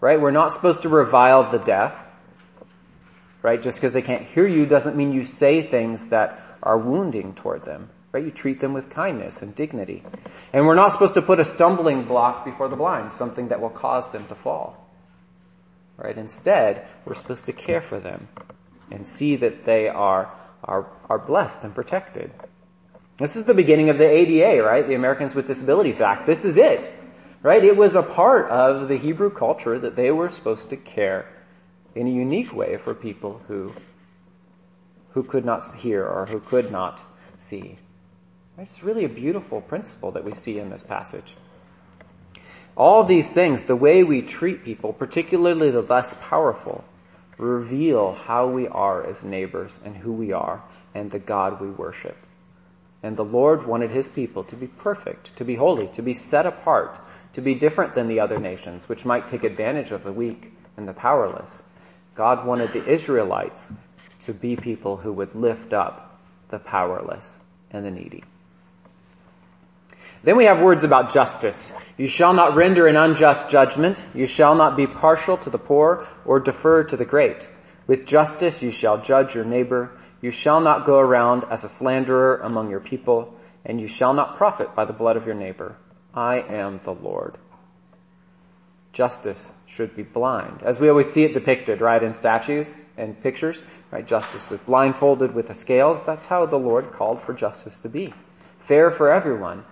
Right? 0.00 0.20
We're 0.20 0.30
not 0.30 0.52
supposed 0.52 0.82
to 0.82 0.88
revile 0.88 1.50
the 1.50 1.58
deaf. 1.58 1.92
Right? 3.42 3.60
Just 3.60 3.78
because 3.80 3.92
they 3.92 4.02
can't 4.02 4.24
hear 4.24 4.46
you 4.46 4.66
doesn't 4.66 4.96
mean 4.96 5.12
you 5.12 5.24
say 5.24 5.62
things 5.62 6.08
that 6.08 6.40
are 6.62 6.78
wounding 6.78 7.34
toward 7.34 7.64
them. 7.64 7.90
You 8.18 8.30
treat 8.30 8.60
them 8.60 8.72
with 8.72 8.90
kindness 8.90 9.42
and 9.42 9.54
dignity. 9.54 10.02
And 10.52 10.66
we're 10.66 10.74
not 10.74 10.92
supposed 10.92 11.14
to 11.14 11.22
put 11.22 11.40
a 11.40 11.44
stumbling 11.44 12.04
block 12.04 12.44
before 12.44 12.68
the 12.68 12.76
blind, 12.76 13.12
something 13.12 13.48
that 13.48 13.60
will 13.60 13.70
cause 13.70 14.10
them 14.10 14.26
to 14.28 14.34
fall. 14.34 14.88
Right? 15.96 16.16
Instead, 16.16 16.86
we're 17.04 17.14
supposed 17.14 17.46
to 17.46 17.52
care 17.52 17.80
for 17.80 17.98
them 17.98 18.28
and 18.90 19.06
see 19.06 19.36
that 19.36 19.64
they 19.64 19.88
are, 19.88 20.32
are, 20.64 20.86
are 21.08 21.18
blessed 21.18 21.64
and 21.64 21.74
protected. 21.74 22.32
This 23.18 23.34
is 23.34 23.44
the 23.44 23.54
beginning 23.54 23.90
of 23.90 23.98
the 23.98 24.08
ADA, 24.08 24.62
right? 24.62 24.86
The 24.86 24.94
Americans 24.94 25.34
with 25.34 25.46
Disabilities 25.46 26.00
Act. 26.00 26.26
This 26.26 26.44
is 26.44 26.56
it. 26.56 26.92
Right? 27.42 27.64
It 27.64 27.76
was 27.76 27.94
a 27.94 28.02
part 28.02 28.50
of 28.50 28.88
the 28.88 28.96
Hebrew 28.96 29.30
culture 29.30 29.78
that 29.78 29.96
they 29.96 30.10
were 30.10 30.30
supposed 30.30 30.70
to 30.70 30.76
care 30.76 31.28
in 31.94 32.06
a 32.06 32.10
unique 32.10 32.52
way 32.52 32.76
for 32.76 32.94
people 32.94 33.40
who, 33.48 33.72
who 35.10 35.22
could 35.22 35.44
not 35.44 35.74
hear 35.76 36.06
or 36.06 36.26
who 36.26 36.40
could 36.40 36.70
not 36.70 37.02
see. 37.38 37.78
It's 38.60 38.82
really 38.82 39.04
a 39.04 39.08
beautiful 39.08 39.60
principle 39.60 40.10
that 40.12 40.24
we 40.24 40.34
see 40.34 40.58
in 40.58 40.68
this 40.68 40.82
passage. 40.82 41.36
All 42.76 43.04
these 43.04 43.30
things, 43.30 43.64
the 43.64 43.76
way 43.76 44.02
we 44.02 44.20
treat 44.20 44.64
people, 44.64 44.92
particularly 44.92 45.70
the 45.70 45.82
less 45.82 46.14
powerful, 46.20 46.84
reveal 47.36 48.14
how 48.14 48.48
we 48.48 48.66
are 48.66 49.06
as 49.06 49.22
neighbors 49.22 49.78
and 49.84 49.96
who 49.96 50.12
we 50.12 50.32
are 50.32 50.62
and 50.92 51.08
the 51.08 51.20
God 51.20 51.60
we 51.60 51.70
worship. 51.70 52.16
And 53.00 53.16
the 53.16 53.24
Lord 53.24 53.64
wanted 53.64 53.92
his 53.92 54.08
people 54.08 54.42
to 54.44 54.56
be 54.56 54.66
perfect, 54.66 55.36
to 55.36 55.44
be 55.44 55.54
holy, 55.54 55.86
to 55.88 56.02
be 56.02 56.14
set 56.14 56.44
apart, 56.44 56.98
to 57.34 57.40
be 57.40 57.54
different 57.54 57.94
than 57.94 58.08
the 58.08 58.18
other 58.18 58.40
nations, 58.40 58.88
which 58.88 59.04
might 59.04 59.28
take 59.28 59.44
advantage 59.44 59.92
of 59.92 60.02
the 60.02 60.12
weak 60.12 60.52
and 60.76 60.88
the 60.88 60.92
powerless. 60.92 61.62
God 62.16 62.44
wanted 62.44 62.72
the 62.72 62.84
Israelites 62.84 63.72
to 64.20 64.34
be 64.34 64.56
people 64.56 64.96
who 64.96 65.12
would 65.12 65.36
lift 65.36 65.72
up 65.72 66.18
the 66.48 66.58
powerless 66.58 67.38
and 67.70 67.84
the 67.84 67.90
needy. 67.92 68.24
Then 70.22 70.36
we 70.36 70.46
have 70.46 70.60
words 70.60 70.84
about 70.84 71.12
justice. 71.12 71.72
You 71.96 72.08
shall 72.08 72.34
not 72.34 72.54
render 72.54 72.86
an 72.86 72.96
unjust 72.96 73.48
judgment. 73.48 74.04
You 74.14 74.26
shall 74.26 74.54
not 74.54 74.76
be 74.76 74.86
partial 74.86 75.36
to 75.38 75.50
the 75.50 75.58
poor 75.58 76.06
or 76.24 76.40
defer 76.40 76.84
to 76.84 76.96
the 76.96 77.04
great. 77.04 77.48
With 77.86 78.06
justice 78.06 78.62
you 78.62 78.70
shall 78.70 79.00
judge 79.00 79.34
your 79.34 79.44
neighbor. 79.44 79.92
You 80.20 80.30
shall 80.30 80.60
not 80.60 80.86
go 80.86 80.98
around 80.98 81.44
as 81.50 81.64
a 81.64 81.68
slanderer 81.68 82.38
among 82.38 82.70
your 82.70 82.80
people, 82.80 83.34
and 83.64 83.80
you 83.80 83.86
shall 83.86 84.14
not 84.14 84.36
profit 84.36 84.74
by 84.74 84.84
the 84.84 84.92
blood 84.92 85.16
of 85.16 85.26
your 85.26 85.34
neighbor. 85.34 85.76
I 86.12 86.40
am 86.40 86.80
the 86.82 86.94
Lord. 86.94 87.38
Justice 88.92 89.48
should 89.66 89.94
be 89.94 90.02
blind, 90.02 90.62
as 90.64 90.80
we 90.80 90.88
always 90.88 91.12
see 91.12 91.22
it 91.22 91.34
depicted, 91.34 91.80
right, 91.80 92.02
in 92.02 92.12
statues 92.12 92.74
and 92.96 93.22
pictures, 93.22 93.62
right? 93.92 94.04
Justice 94.04 94.50
is 94.50 94.58
blindfolded 94.60 95.34
with 95.34 95.46
the 95.46 95.54
scales. 95.54 96.02
That's 96.02 96.26
how 96.26 96.46
the 96.46 96.58
Lord 96.58 96.90
called 96.90 97.22
for 97.22 97.32
justice 97.32 97.78
to 97.80 97.88
be. 97.88 98.12
Fair 98.58 98.90
for 98.90 99.12
everyone. 99.12 99.64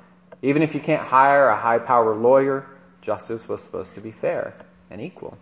Even 0.46 0.62
if 0.62 0.76
you 0.76 0.80
can't 0.80 1.02
hire 1.02 1.48
a 1.48 1.60
high 1.60 1.80
power 1.80 2.14
lawyer, 2.14 2.64
justice 3.00 3.48
was 3.48 3.60
supposed 3.64 3.96
to 3.96 4.00
be 4.00 4.12
fair 4.12 4.54
and 4.92 5.00
equal. 5.00 5.36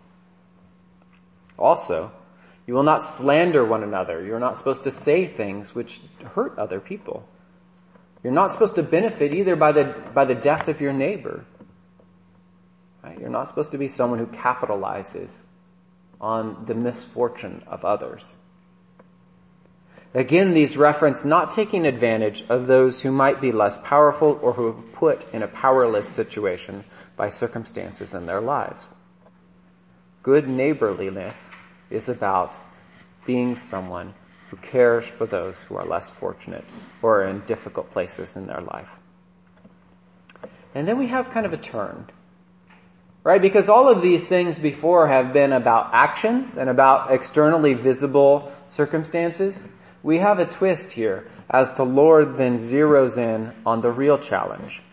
Also, 1.59 2.11
you 2.65 2.73
will 2.73 2.81
not 2.81 3.03
slander 3.03 3.63
one 3.63 3.83
another. 3.83 4.25
You're 4.25 4.39
not 4.39 4.57
supposed 4.57 4.81
to 4.85 4.91
say 4.91 5.27
things 5.27 5.75
which 5.75 6.01
hurt 6.33 6.57
other 6.57 6.79
people. 6.79 7.23
You're 8.23 8.33
not 8.33 8.51
supposed 8.51 8.73
to 8.75 8.83
benefit 8.83 9.31
either 9.31 9.55
by 9.55 9.73
the, 9.73 9.95
by 10.15 10.25
the 10.25 10.33
death 10.33 10.67
of 10.69 10.81
your 10.81 10.91
neighbor. 10.91 11.45
Right? 13.03 13.19
You're 13.19 13.29
not 13.29 13.47
supposed 13.47 13.69
to 13.73 13.77
be 13.77 13.87
someone 13.87 14.17
who 14.17 14.25
capitalizes 14.25 15.37
on 16.19 16.65
the 16.65 16.73
misfortune 16.73 17.61
of 17.67 17.85
others. 17.85 18.37
Again, 20.15 20.53
these 20.53 20.77
reference 20.77 21.25
not 21.25 21.51
taking 21.51 21.85
advantage 21.85 22.45
of 22.47 22.67
those 22.67 23.01
who 23.01 23.11
might 23.11 23.41
be 23.41 23.51
less 23.51 23.77
powerful 23.79 24.39
or 24.41 24.53
who 24.53 24.67
are 24.67 24.81
put 24.93 25.25
in 25.33 25.43
a 25.43 25.47
powerless 25.47 26.07
situation 26.07 26.85
by 27.17 27.27
circumstances 27.27 28.13
in 28.13 28.25
their 28.25 28.39
lives. 28.39 28.95
Good 30.23 30.47
neighborliness 30.47 31.49
is 31.89 32.07
about 32.07 32.55
being 33.25 33.57
someone 33.57 34.13
who 34.49 34.55
cares 34.57 35.05
for 35.05 35.25
those 35.25 35.61
who 35.63 35.75
are 35.75 35.85
less 35.85 36.09
fortunate 36.09 36.63
or 37.01 37.25
in 37.25 37.41
difficult 37.41 37.91
places 37.91 38.37
in 38.37 38.47
their 38.47 38.61
life. 38.61 38.91
And 40.73 40.87
then 40.87 40.97
we 40.97 41.07
have 41.07 41.31
kind 41.31 41.45
of 41.45 41.51
a 41.51 41.57
turn. 41.57 42.09
Right? 43.25 43.41
Because 43.41 43.67
all 43.67 43.89
of 43.89 44.01
these 44.01 44.25
things 44.25 44.59
before 44.59 45.09
have 45.09 45.33
been 45.33 45.51
about 45.51 45.89
actions 45.93 46.55
and 46.57 46.69
about 46.69 47.11
externally 47.11 47.73
visible 47.73 48.49
circumstances. 48.69 49.67
We 50.05 50.19
have 50.19 50.37
a 50.37 50.45
twist 50.45 50.91
here 50.91 51.25
as 51.49 51.71
the 51.71 51.83
Lord 51.83 52.37
then 52.37 52.59
zeroes 52.59 53.17
in 53.17 53.51
on 53.65 53.81
the 53.81 53.89
real 53.89 54.19
challenge. 54.19 54.83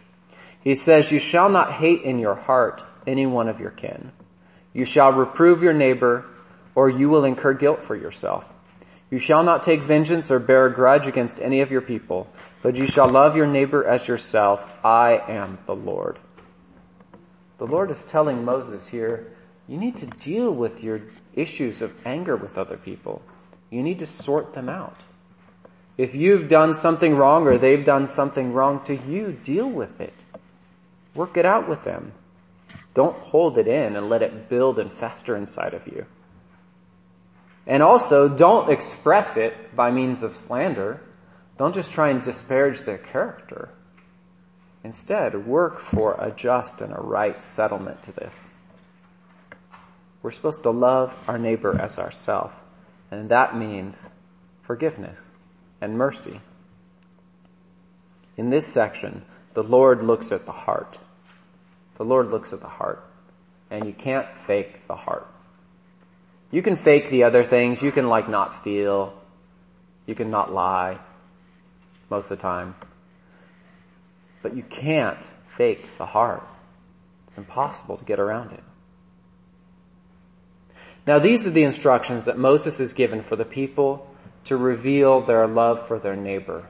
He 0.62 0.74
says, 0.74 1.12
you 1.12 1.18
shall 1.18 1.50
not 1.50 1.70
hate 1.70 2.00
in 2.00 2.18
your 2.18 2.34
heart 2.34 2.82
any 3.06 3.26
one 3.26 3.50
of 3.50 3.60
your 3.60 3.72
kin. 3.72 4.10
You 4.72 4.86
shall 4.86 5.12
reprove 5.12 5.62
your 5.62 5.74
neighbor 5.74 6.24
or 6.74 6.88
you 6.88 7.10
will 7.10 7.26
incur 7.26 7.52
guilt 7.52 7.82
for 7.82 7.94
yourself. 7.94 8.48
You 9.10 9.18
shall 9.18 9.42
not 9.42 9.62
take 9.62 9.82
vengeance 9.82 10.30
or 10.30 10.38
bear 10.38 10.64
a 10.64 10.72
grudge 10.72 11.06
against 11.06 11.42
any 11.42 11.60
of 11.60 11.70
your 11.70 11.82
people, 11.82 12.26
but 12.62 12.76
you 12.76 12.86
shall 12.86 13.10
love 13.10 13.36
your 13.36 13.46
neighbor 13.46 13.84
as 13.84 14.08
yourself. 14.08 14.66
I 14.82 15.22
am 15.28 15.58
the 15.66 15.76
Lord. 15.76 16.18
The 17.58 17.66
Lord 17.66 17.90
is 17.90 18.02
telling 18.04 18.46
Moses 18.46 18.86
here, 18.86 19.30
you 19.68 19.76
need 19.76 19.98
to 19.98 20.06
deal 20.06 20.54
with 20.54 20.82
your 20.82 21.02
issues 21.34 21.82
of 21.82 21.92
anger 22.06 22.34
with 22.34 22.56
other 22.56 22.78
people. 22.78 23.20
You 23.72 23.82
need 23.82 24.00
to 24.00 24.06
sort 24.06 24.52
them 24.52 24.68
out. 24.68 25.00
If 25.96 26.14
you've 26.14 26.48
done 26.48 26.74
something 26.74 27.16
wrong 27.16 27.46
or 27.46 27.56
they've 27.56 27.84
done 27.84 28.06
something 28.06 28.52
wrong 28.52 28.84
to 28.84 28.94
you, 28.94 29.32
deal 29.32 29.66
with 29.66 29.98
it. 29.98 30.12
Work 31.14 31.38
it 31.38 31.46
out 31.46 31.70
with 31.70 31.82
them. 31.82 32.12
Don't 32.92 33.16
hold 33.16 33.56
it 33.56 33.66
in 33.66 33.96
and 33.96 34.10
let 34.10 34.22
it 34.22 34.50
build 34.50 34.78
and 34.78 34.92
fester 34.92 35.34
inside 35.36 35.72
of 35.72 35.86
you. 35.86 36.04
And 37.66 37.82
also, 37.82 38.28
don't 38.28 38.70
express 38.70 39.38
it 39.38 39.74
by 39.74 39.90
means 39.90 40.22
of 40.22 40.36
slander. 40.36 41.00
Don't 41.56 41.74
just 41.74 41.92
try 41.92 42.10
and 42.10 42.22
disparage 42.22 42.80
their 42.80 42.98
character. 42.98 43.70
Instead, 44.84 45.46
work 45.46 45.80
for 45.80 46.14
a 46.20 46.30
just 46.30 46.82
and 46.82 46.92
a 46.92 47.00
right 47.00 47.40
settlement 47.42 48.02
to 48.02 48.12
this. 48.12 48.48
We're 50.22 50.30
supposed 50.30 50.64
to 50.64 50.70
love 50.70 51.16
our 51.26 51.38
neighbor 51.38 51.80
as 51.80 51.98
ourself, 51.98 52.52
and 53.12 53.28
that 53.28 53.56
means 53.56 54.08
forgiveness 54.62 55.30
and 55.80 55.98
mercy. 55.98 56.40
In 58.38 58.48
this 58.48 58.66
section, 58.66 59.22
the 59.52 59.62
Lord 59.62 60.02
looks 60.02 60.32
at 60.32 60.46
the 60.46 60.52
heart. 60.52 60.98
The 61.98 62.04
Lord 62.04 62.30
looks 62.30 62.54
at 62.54 62.60
the 62.60 62.68
heart, 62.68 63.04
and 63.70 63.84
you 63.84 63.92
can't 63.92 64.26
fake 64.38 64.88
the 64.88 64.96
heart. 64.96 65.26
You 66.50 66.62
can 66.62 66.76
fake 66.76 67.10
the 67.10 67.24
other 67.24 67.44
things. 67.44 67.82
You 67.82 67.92
can 67.92 68.08
like 68.08 68.30
not 68.30 68.54
steal. 68.54 69.12
You 70.06 70.14
can 70.14 70.30
not 70.30 70.52
lie 70.52 70.98
most 72.08 72.30
of 72.30 72.38
the 72.38 72.42
time. 72.42 72.74
But 74.42 74.56
you 74.56 74.62
can't 74.62 75.24
fake 75.56 75.98
the 75.98 76.06
heart. 76.06 76.46
It's 77.26 77.36
impossible 77.36 77.98
to 77.98 78.04
get 78.04 78.18
around 78.18 78.52
it. 78.52 78.64
Now 81.06 81.18
these 81.18 81.46
are 81.46 81.50
the 81.50 81.64
instructions 81.64 82.26
that 82.26 82.38
Moses 82.38 82.78
is 82.80 82.92
given 82.92 83.22
for 83.22 83.36
the 83.36 83.44
people 83.44 84.08
to 84.44 84.56
reveal 84.56 85.20
their 85.20 85.46
love 85.46 85.86
for 85.86 85.98
their 85.98 86.16
neighbor. 86.16 86.66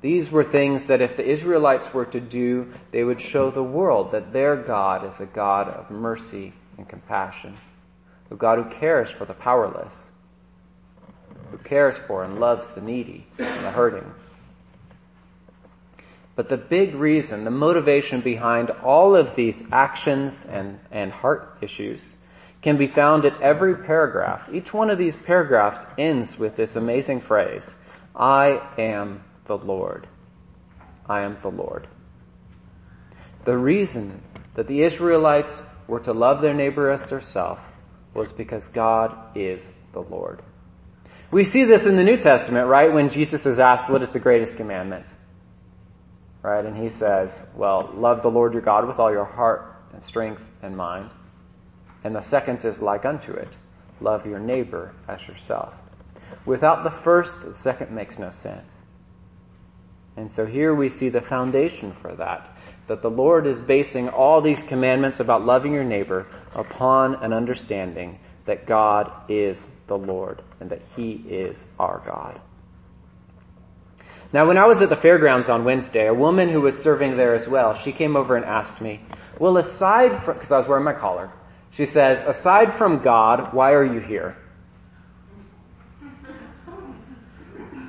These 0.00 0.30
were 0.30 0.44
things 0.44 0.86
that 0.86 1.00
if 1.00 1.16
the 1.16 1.24
Israelites 1.24 1.94
were 1.94 2.06
to 2.06 2.20
do, 2.20 2.72
they 2.90 3.04
would 3.04 3.20
show 3.20 3.50
the 3.50 3.62
world 3.62 4.10
that 4.12 4.32
their 4.32 4.56
God 4.56 5.04
is 5.04 5.20
a 5.20 5.26
God 5.26 5.68
of 5.68 5.90
mercy 5.90 6.52
and 6.76 6.88
compassion 6.88 7.56
a 8.32 8.34
God 8.34 8.58
who 8.58 8.64
cares 8.64 9.10
for 9.10 9.26
the 9.26 9.34
powerless, 9.34 10.04
who 11.50 11.58
cares 11.58 11.98
for 11.98 12.24
and 12.24 12.40
loves 12.40 12.68
the 12.68 12.80
needy 12.80 13.26
and 13.38 13.64
the 13.64 13.70
hurting. 13.70 14.10
But 16.34 16.48
the 16.48 16.56
big 16.56 16.94
reason, 16.94 17.44
the 17.44 17.50
motivation 17.50 18.22
behind 18.22 18.70
all 18.70 19.14
of 19.14 19.34
these 19.34 19.62
actions 19.70 20.46
and, 20.48 20.80
and 20.90 21.12
heart 21.12 21.58
issues 21.60 22.14
can 22.62 22.76
be 22.76 22.86
found 22.86 23.24
at 23.24 23.40
every 23.40 23.76
paragraph. 23.76 24.48
Each 24.52 24.72
one 24.72 24.88
of 24.88 24.96
these 24.96 25.16
paragraphs 25.16 25.84
ends 25.98 26.38
with 26.38 26.56
this 26.56 26.76
amazing 26.76 27.20
phrase, 27.20 27.74
I 28.14 28.60
am 28.78 29.24
the 29.46 29.58
Lord. 29.58 30.06
I 31.06 31.22
am 31.22 31.36
the 31.42 31.50
Lord. 31.50 31.88
The 33.44 33.58
reason 33.58 34.22
that 34.54 34.68
the 34.68 34.82
Israelites 34.82 35.62
were 35.88 36.00
to 36.00 36.12
love 36.12 36.40
their 36.40 36.54
neighbor 36.54 36.90
as 36.90 37.08
themselves 37.08 37.60
was 38.14 38.32
because 38.32 38.68
God 38.68 39.36
is 39.36 39.72
the 39.92 40.02
Lord. 40.02 40.40
We 41.32 41.44
see 41.44 41.64
this 41.64 41.86
in 41.86 41.96
the 41.96 42.04
New 42.04 42.18
Testament, 42.18 42.68
right? 42.68 42.92
When 42.92 43.08
Jesus 43.08 43.46
is 43.46 43.58
asked, 43.58 43.88
what 43.88 44.02
is 44.02 44.10
the 44.10 44.20
greatest 44.20 44.56
commandment? 44.56 45.06
Right? 46.42 46.64
And 46.64 46.76
he 46.76 46.90
says, 46.90 47.44
well, 47.56 47.90
love 47.94 48.22
the 48.22 48.30
Lord 48.30 48.52
your 48.52 48.62
God 48.62 48.86
with 48.86 48.98
all 48.98 49.10
your 49.10 49.24
heart 49.24 49.74
and 49.92 50.02
strength 50.02 50.48
and 50.62 50.76
mind. 50.76 51.10
And 52.04 52.14
the 52.14 52.20
second 52.20 52.64
is 52.64 52.82
like 52.82 53.04
unto 53.04 53.32
it. 53.32 53.48
Love 54.00 54.26
your 54.26 54.40
neighbor 54.40 54.94
as 55.08 55.26
yourself. 55.28 55.74
Without 56.44 56.82
the 56.82 56.90
first, 56.90 57.42
the 57.42 57.54
second 57.54 57.92
makes 57.92 58.18
no 58.18 58.30
sense. 58.30 58.74
And 60.16 60.30
so 60.30 60.44
here 60.44 60.74
we 60.74 60.88
see 60.88 61.08
the 61.08 61.20
foundation 61.20 61.92
for 61.92 62.14
that 62.14 62.48
that 62.88 63.00
the 63.00 63.10
Lord 63.10 63.46
is 63.46 63.60
basing 63.60 64.08
all 64.08 64.40
these 64.40 64.62
commandments 64.62 65.20
about 65.20 65.46
loving 65.46 65.72
your 65.72 65.84
neighbor 65.84 66.26
upon 66.54 67.14
an 67.16 67.32
understanding 67.32 68.18
that 68.44 68.66
God 68.66 69.10
is 69.28 69.68
the 69.86 69.96
Lord 69.96 70.42
and 70.60 70.68
that 70.70 70.82
He 70.96 71.12
is 71.12 71.64
our 71.78 72.02
God. 72.04 72.40
Now 74.32 74.46
when 74.46 74.58
I 74.58 74.66
was 74.66 74.82
at 74.82 74.88
the 74.88 74.96
fairgrounds 74.96 75.48
on 75.48 75.64
Wednesday, 75.64 76.06
a 76.06 76.14
woman 76.14 76.48
who 76.48 76.60
was 76.60 76.82
serving 76.82 77.16
there 77.16 77.34
as 77.34 77.46
well, 77.46 77.74
she 77.74 77.92
came 77.92 78.16
over 78.16 78.36
and 78.36 78.44
asked 78.44 78.80
me, 78.80 79.00
well 79.38 79.56
aside 79.58 80.20
from, 80.22 80.38
cause 80.38 80.50
I 80.50 80.58
was 80.58 80.66
wearing 80.66 80.84
my 80.84 80.94
collar, 80.94 81.30
she 81.72 81.86
says, 81.86 82.22
aside 82.22 82.74
from 82.74 82.98
God, 82.98 83.54
why 83.54 83.72
are 83.72 83.84
you 83.84 84.00
here? 84.00 84.36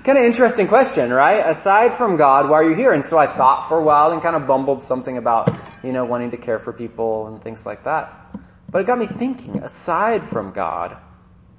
Kind 0.04 0.18
of 0.18 0.26
interesting 0.26 0.68
question, 0.68 1.12
right? 1.12 1.50
Aside 1.50 1.94
from 1.94 2.18
God, 2.18 2.50
why 2.50 2.58
are 2.58 2.70
you 2.70 2.76
here? 2.76 2.92
And 2.92 3.06
so 3.06 3.18
I 3.18 3.28
thought 3.28 3.70
for 3.70 3.80
a 3.80 3.84
while 3.84 4.12
and 4.12 4.22
kind 4.22 4.36
of 4.36 4.46
bumbled 4.46 4.84
something 4.84 5.18
about, 5.18 5.56
you 5.82 5.94
know, 5.94 6.04
wanting 6.04 6.32
to 6.32 6.38
care 6.38 6.60
for 6.60 6.74
people 6.74 7.28
and 7.28 7.42
things 7.42 7.66
like 7.66 7.86
that. 7.86 8.36
But 8.70 8.82
it 8.82 8.88
got 8.88 8.98
me 8.98 9.08
thinking, 9.08 9.60
aside 9.60 10.26
from 10.26 10.52
God, 10.52 10.98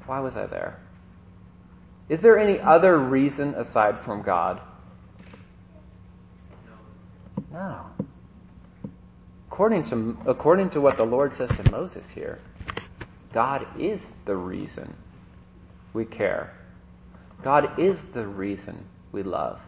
why 0.04 0.20
was 0.20 0.36
I 0.36 0.46
there? 0.46 0.78
Is 2.08 2.20
there 2.20 2.38
any 2.38 2.60
other 2.60 2.98
reason 2.98 3.54
aside 3.54 3.98
from 3.98 4.20
God? 4.20 4.60
No. 7.50 7.86
According 9.54 9.84
to, 9.84 10.16
according 10.26 10.70
to 10.70 10.80
what 10.80 10.96
the 10.96 11.06
Lord 11.06 11.32
says 11.32 11.48
to 11.50 11.70
Moses 11.70 12.10
here, 12.10 12.40
God 13.32 13.64
is 13.78 14.10
the 14.24 14.34
reason 14.34 14.96
we 15.92 16.04
care. 16.04 16.58
God 17.40 17.78
is 17.78 18.06
the 18.06 18.26
reason 18.26 18.86
we 19.12 19.22
love. 19.22 19.60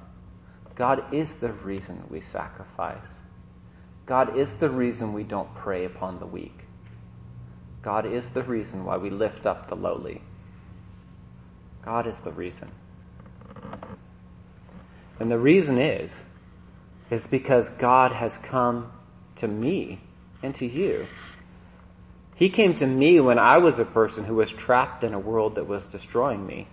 God 0.74 1.14
is 1.14 1.36
the 1.36 1.52
reason 1.52 2.02
we 2.10 2.20
sacrifice. 2.20 3.20
God 4.06 4.36
is 4.36 4.54
the 4.54 4.70
reason 4.70 5.12
we 5.12 5.22
don't 5.22 5.54
prey 5.54 5.84
upon 5.84 6.18
the 6.18 6.26
weak. 6.26 6.64
God 7.80 8.06
is 8.06 8.30
the 8.30 8.42
reason 8.42 8.84
why 8.84 8.96
we 8.96 9.08
lift 9.08 9.46
up 9.46 9.68
the 9.68 9.76
lowly. 9.76 10.20
God 11.84 12.08
is 12.08 12.18
the 12.18 12.32
reason. 12.32 12.72
And 15.20 15.30
the 15.30 15.38
reason 15.38 15.78
is, 15.78 16.24
is 17.08 17.28
because 17.28 17.68
God 17.68 18.10
has 18.10 18.36
come 18.36 18.90
to 19.36 19.48
me 19.48 20.00
and 20.42 20.54
to 20.56 20.66
you. 20.66 21.06
He 22.34 22.50
came 22.50 22.74
to 22.76 22.86
me 22.86 23.18
when 23.20 23.38
I 23.38 23.58
was 23.58 23.78
a 23.78 23.84
person 23.84 24.24
who 24.24 24.36
was 24.36 24.52
trapped 24.52 25.02
in 25.02 25.14
a 25.14 25.18
world 25.18 25.54
that 25.54 25.66
was 25.66 25.86
destroying 25.86 26.46
me. 26.46 26.68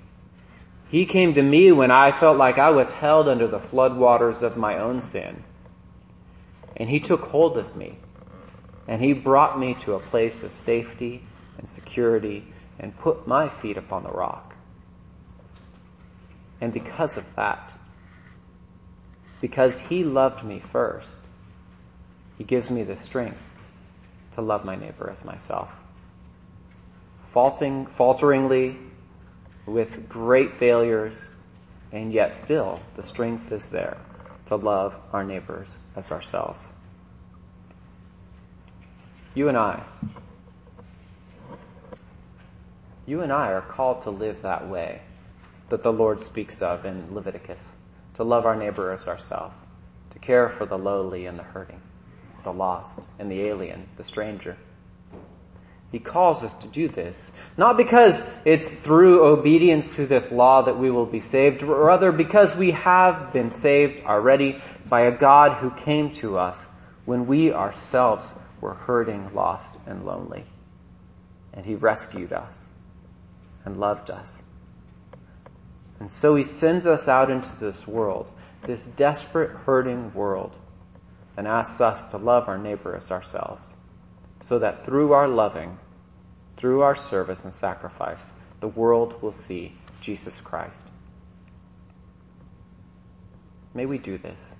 He 0.90 1.06
came 1.06 1.34
to 1.36 1.42
me 1.42 1.72
when 1.72 1.90
I 1.90 2.12
felt 2.12 2.38
like 2.38 2.58
I 2.58 2.70
was 2.70 2.92
held 2.92 3.30
under 3.30 3.48
the 3.48 3.60
floodwaters 3.60 4.42
of 4.42 4.58
my 4.58 4.78
own 4.78 5.02
sin. 5.02 5.44
And 6.76 6.90
He 6.90 7.00
took 7.00 7.22
hold 7.22 7.58
of 7.58 7.76
me. 7.76 7.98
And 8.88 9.02
He 9.02 9.14
brought 9.14 9.58
me 9.58 9.74
to 9.76 9.94
a 9.94 10.00
place 10.00 10.44
of 10.44 10.54
safety 10.54 11.24
and 11.58 11.68
security 11.68 12.46
and 12.78 12.98
put 12.98 13.26
my 13.26 13.48
feet 13.48 13.78
upon 13.78 14.04
the 14.04 14.12
rock. 14.12 14.56
And 16.60 16.74
because 16.74 17.16
of 17.16 17.36
that, 17.36 17.74
because 19.40 19.80
He 19.80 20.04
loved 20.04 20.44
me 20.44 20.60
first, 20.60 21.18
He 22.44 22.48
gives 22.48 22.70
me 22.70 22.84
the 22.84 22.98
strength 22.98 23.40
to 24.34 24.42
love 24.42 24.66
my 24.66 24.76
neighbor 24.76 25.10
as 25.10 25.24
myself. 25.24 25.70
Faulting, 27.30 27.86
falteringly, 27.86 28.80
with 29.66 30.10
great 30.10 30.54
failures, 30.54 31.16
and 31.94 32.12
yet 32.12 32.34
still 32.34 32.82
the 32.96 33.02
strength 33.02 33.54
is 33.54 33.70
there 33.70 33.96
to 34.48 34.58
love 34.58 34.94
our 35.14 35.24
neighbors 35.24 35.70
as 35.96 36.12
ourselves. 36.12 36.62
You 39.34 39.48
and 39.48 39.58
I, 39.58 39.82
you 43.06 43.22
and 43.22 43.32
I 43.32 43.54
are 43.54 43.62
called 43.62 44.02
to 44.02 44.10
live 44.10 44.42
that 44.42 44.68
way 44.68 45.04
that 45.70 45.82
the 45.82 45.94
Lord 45.94 46.20
speaks 46.20 46.62
of 46.62 46.84
in 46.84 47.16
Leviticus, 47.16 47.70
to 48.16 48.26
love 48.26 48.46
our 48.46 48.58
neighbor 48.58 48.92
as 48.92 49.08
ourselves, 49.08 49.56
to 50.10 50.20
care 50.20 50.50
for 50.50 50.66
the 50.66 50.78
lowly 50.78 51.26
and 51.26 51.40
the 51.40 51.44
hurting, 51.44 51.80
the 52.44 52.54
lost 52.54 53.00
and 53.20 53.32
the 53.32 53.42
alien, 53.42 53.88
the 53.98 54.04
stranger. 54.04 54.58
He 55.94 56.00
calls 56.00 56.44
us 56.44 56.56
to 56.56 56.68
do 56.68 56.90
this. 56.90 57.32
Not 57.56 57.78
because 57.78 58.24
it's 58.46 58.74
through 58.74 59.26
obedience 59.26 59.90
to 59.90 60.08
this 60.08 60.32
law 60.32 60.64
that 60.64 60.80
we 60.80 60.90
will 60.90 61.06
be 61.06 61.20
saved, 61.20 61.62
rather 61.62 62.12
because 62.12 62.56
we 62.56 62.72
have 62.72 63.32
been 63.32 63.52
saved 63.52 64.04
already 64.04 64.60
by 64.90 65.02
a 65.02 65.12
God 65.12 65.60
who 65.60 65.70
came 65.70 66.12
to 66.14 66.40
us 66.40 66.66
when 67.06 67.28
we 67.28 67.54
ourselves 67.54 68.28
were 68.60 68.74
hurting, 68.74 69.36
lost, 69.36 69.76
and 69.86 70.04
lonely. 70.04 70.46
And 71.54 71.64
He 71.64 71.76
rescued 71.76 72.34
us 72.34 72.56
and 73.64 73.80
loved 73.80 74.10
us. 74.10 74.42
And 76.00 76.12
so 76.12 76.34
He 76.34 76.44
sends 76.44 76.88
us 76.88 77.08
out 77.08 77.30
into 77.30 77.56
this 77.60 77.86
world, 77.88 78.32
this 78.66 78.86
desperate, 78.86 79.52
hurting 79.52 80.12
world, 80.16 80.56
and 81.38 81.48
asks 81.48 81.82
us 81.82 82.04
to 82.12 82.18
love 82.18 82.48
our 82.48 82.58
neighbor 82.58 82.96
as 82.96 83.12
ourselves 83.12 83.68
so 84.42 84.60
that 84.60 84.86
through 84.86 85.14
our 85.14 85.28
loving, 85.28 85.78
through 86.58 86.82
our 86.82 86.96
service 86.96 87.44
and 87.44 87.54
sacrifice, 87.54 88.32
the 88.60 88.68
world 88.68 89.22
will 89.22 89.32
see 89.32 89.74
Jesus 90.02 90.40
Christ. 90.42 90.78
May 93.74 93.86
we 93.86 93.98
do 93.98 94.18
this. 94.18 94.56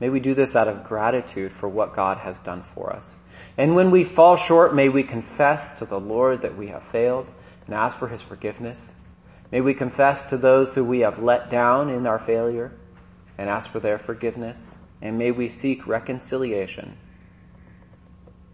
May 0.00 0.10
we 0.10 0.20
do 0.20 0.34
this 0.34 0.54
out 0.54 0.68
of 0.68 0.84
gratitude 0.84 1.52
for 1.52 1.68
what 1.68 1.96
God 1.96 2.18
has 2.18 2.38
done 2.40 2.62
for 2.62 2.92
us. 2.92 3.18
And 3.56 3.74
when 3.74 3.90
we 3.90 4.04
fall 4.04 4.36
short, 4.36 4.74
may 4.74 4.88
we 4.88 5.02
confess 5.02 5.76
to 5.78 5.86
the 5.86 5.98
Lord 5.98 6.42
that 6.42 6.56
we 6.56 6.68
have 6.68 6.84
failed 6.84 7.26
and 7.66 7.74
ask 7.74 7.98
for 7.98 8.08
His 8.08 8.22
forgiveness. 8.22 8.92
May 9.50 9.60
we 9.60 9.74
confess 9.74 10.22
to 10.30 10.36
those 10.36 10.74
who 10.74 10.84
we 10.84 11.00
have 11.00 11.22
let 11.22 11.50
down 11.50 11.90
in 11.90 12.06
our 12.06 12.18
failure 12.18 12.72
and 13.36 13.48
ask 13.48 13.70
for 13.70 13.80
their 13.80 13.98
forgiveness. 13.98 14.76
And 15.00 15.18
may 15.18 15.30
we 15.30 15.48
seek 15.48 15.86
reconciliation 15.86 16.96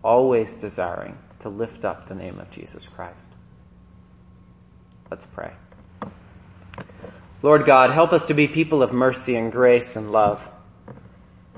always 0.03 0.55
desiring 0.55 1.17
to 1.41 1.49
lift 1.49 1.85
up 1.85 2.07
the 2.07 2.15
name 2.15 2.39
of 2.39 2.51
Jesus 2.51 2.87
Christ. 2.87 3.29
Let's 5.11 5.27
pray. 5.27 5.53
Lord 7.43 7.67
God, 7.67 7.91
help 7.91 8.13
us 8.13 8.27
to 8.27 8.35
be 8.35 8.49
people 8.49 8.83
of 8.83 8.93
mercy 8.93 9.37
and 9.37 9.51
grace 9.51 9.97
and 9.97 10.13
love. 10.13 10.49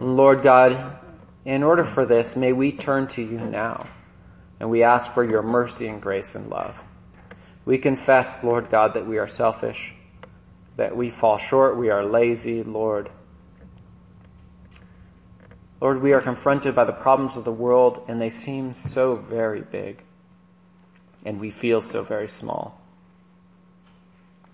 Lord 0.00 0.42
God, 0.42 0.98
in 1.44 1.62
order 1.62 1.84
for 1.84 2.04
this, 2.04 2.36
may 2.36 2.52
we 2.52 2.72
turn 2.72 3.06
to 3.08 3.22
you 3.22 3.38
now 3.38 3.86
and 4.58 4.70
we 4.70 4.82
ask 4.82 5.12
for 5.12 5.24
your 5.24 5.42
mercy 5.42 5.86
and 5.86 6.02
grace 6.02 6.34
and 6.34 6.48
love. 6.48 6.76
We 7.64 7.78
confess, 7.78 8.42
Lord 8.42 8.70
God, 8.70 8.94
that 8.94 9.06
we 9.06 9.18
are 9.18 9.28
selfish, 9.28 9.92
that 10.76 10.96
we 10.96 11.10
fall 11.10 11.38
short, 11.38 11.76
we 11.76 11.90
are 11.90 12.04
lazy, 12.04 12.62
Lord. 12.62 13.10
Lord, 15.86 16.02
we 16.02 16.14
are 16.14 16.20
confronted 16.20 16.74
by 16.74 16.82
the 16.82 16.92
problems 16.92 17.36
of 17.36 17.44
the 17.44 17.52
world 17.52 18.04
and 18.08 18.20
they 18.20 18.28
seem 18.28 18.74
so 18.74 19.14
very 19.14 19.60
big 19.60 20.02
and 21.24 21.38
we 21.38 21.52
feel 21.52 21.80
so 21.80 22.02
very 22.02 22.26
small. 22.26 22.80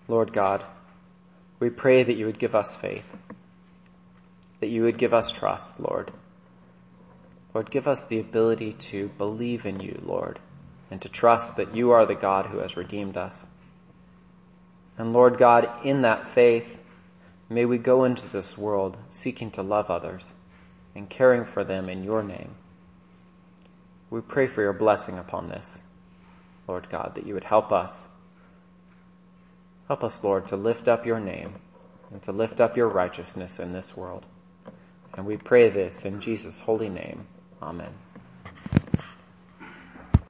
Lord 0.09 0.35
God, 0.35 0.63
we 1.59 1.71
pray 1.71 2.03
that 2.03 2.19
you 2.19 2.27
would 2.27 2.39
give 2.39 2.55
us 2.55 2.77
faith, 2.77 3.11
that 4.61 4.67
you 4.67 4.83
would 4.83 4.99
give 4.99 5.15
us 5.15 5.33
trust, 5.33 5.81
Lord. 5.81 6.13
Lord, 7.55 7.71
give 7.71 7.89
us 7.89 8.05
the 8.05 8.21
ability 8.21 8.75
to 8.91 9.09
believe 9.17 9.65
in 9.65 9.81
you, 9.81 10.03
Lord, 10.05 10.39
and 10.91 11.01
to 11.01 11.09
trust 11.09 11.57
that 11.57 11.75
you 11.75 11.93
are 11.93 12.05
the 12.05 12.15
God 12.15 12.45
who 12.45 12.59
has 12.59 12.77
redeemed 12.77 13.17
us. 13.17 13.47
And 14.99 15.15
Lord 15.15 15.39
God, 15.39 15.67
in 15.83 16.03
that 16.03 16.29
faith, 16.29 16.79
may 17.49 17.65
we 17.65 17.79
go 17.79 18.05
into 18.05 18.29
this 18.29 18.59
world 18.59 18.99
seeking 19.11 19.51
to 19.53 19.63
love 19.63 19.91
others 19.91 20.35
and 20.95 21.09
caring 21.09 21.45
for 21.45 21.65
them 21.65 21.89
in 21.89 22.05
your 22.05 22.23
name. 22.23 22.57
We 24.11 24.21
pray 24.21 24.47
for 24.47 24.63
your 24.63 24.73
blessing 24.73 25.19
upon 25.19 25.49
this, 25.49 25.79
Lord 26.69 26.89
God, 26.91 27.13
that 27.15 27.27
you 27.27 27.35
would 27.35 27.45
help 27.45 27.73
us. 27.73 28.03
Help 29.89 30.05
us, 30.05 30.23
Lord, 30.23 30.47
to 30.49 30.57
lift 30.57 30.89
up 30.89 31.07
your 31.07 31.21
name 31.21 31.55
and 32.11 32.23
to 32.23 32.33
lift 32.33 32.61
up 32.61 32.77
your 32.77 32.89
righteousness 32.89 33.59
in 33.59 33.73
this 33.73 33.97
world. 33.97 34.27
And 35.15 35.27
we 35.27 35.37
pray 35.37 35.71
this 35.71 36.05
in 36.05 36.21
Jesus' 36.21 36.61
holy 36.61 36.89
name. 36.89 37.27
Amen. 37.63 37.93